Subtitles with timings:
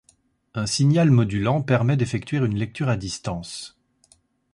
[0.55, 3.79] Un signal modulant permet d'effectuer une lecture à distance.